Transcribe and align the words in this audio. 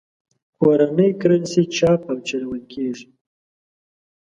کورنۍ 0.61 1.11
کرنسي 1.21 1.63
چاپ 1.77 2.01
او 2.11 2.17
چلول 2.27 2.61
کېږي. 2.71 3.07